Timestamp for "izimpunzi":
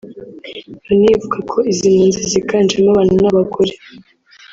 1.71-2.19